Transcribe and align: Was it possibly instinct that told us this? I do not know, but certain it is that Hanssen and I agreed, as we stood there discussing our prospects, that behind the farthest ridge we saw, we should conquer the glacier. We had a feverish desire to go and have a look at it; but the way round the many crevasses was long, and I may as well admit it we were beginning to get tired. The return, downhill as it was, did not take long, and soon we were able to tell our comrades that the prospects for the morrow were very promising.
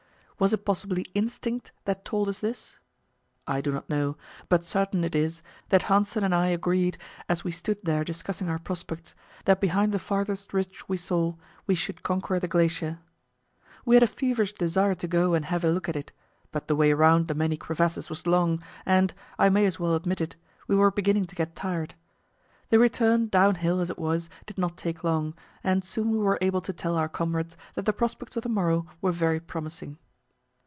Was 0.41 0.53
it 0.55 0.65
possibly 0.65 1.05
instinct 1.13 1.71
that 1.85 2.03
told 2.03 2.27
us 2.27 2.39
this? 2.39 2.79
I 3.45 3.61
do 3.61 3.71
not 3.71 3.87
know, 3.87 4.17
but 4.49 4.65
certain 4.65 5.03
it 5.03 5.13
is 5.13 5.43
that 5.69 5.83
Hanssen 5.83 6.23
and 6.23 6.33
I 6.33 6.47
agreed, 6.47 6.97
as 7.29 7.43
we 7.43 7.51
stood 7.51 7.77
there 7.83 8.03
discussing 8.03 8.49
our 8.49 8.57
prospects, 8.57 9.13
that 9.45 9.61
behind 9.61 9.91
the 9.91 9.99
farthest 9.99 10.51
ridge 10.51 10.83
we 10.89 10.97
saw, 10.97 11.35
we 11.67 11.75
should 11.75 12.01
conquer 12.01 12.39
the 12.39 12.47
glacier. 12.47 12.97
We 13.85 13.95
had 13.95 14.01
a 14.01 14.07
feverish 14.07 14.53
desire 14.53 14.95
to 14.95 15.07
go 15.07 15.35
and 15.35 15.45
have 15.45 15.63
a 15.63 15.69
look 15.69 15.87
at 15.87 15.95
it; 15.95 16.11
but 16.51 16.67
the 16.67 16.75
way 16.75 16.91
round 16.91 17.27
the 17.27 17.35
many 17.35 17.55
crevasses 17.55 18.09
was 18.09 18.25
long, 18.25 18.63
and 18.83 19.13
I 19.37 19.49
may 19.49 19.67
as 19.67 19.79
well 19.79 19.93
admit 19.93 20.21
it 20.21 20.37
we 20.67 20.75
were 20.75 20.89
beginning 20.89 21.25
to 21.25 21.35
get 21.35 21.55
tired. 21.55 21.93
The 22.69 22.79
return, 22.79 23.27
downhill 23.27 23.79
as 23.79 23.91
it 23.91 23.99
was, 23.99 24.27
did 24.47 24.57
not 24.57 24.75
take 24.75 25.03
long, 25.03 25.35
and 25.63 25.83
soon 25.83 26.09
we 26.09 26.17
were 26.17 26.39
able 26.41 26.61
to 26.61 26.73
tell 26.73 26.95
our 26.97 27.07
comrades 27.09 27.57
that 27.75 27.85
the 27.85 27.93
prospects 27.93 28.33
for 28.33 28.41
the 28.41 28.49
morrow 28.49 28.87
were 29.03 29.11
very 29.11 29.39
promising. 29.39 29.99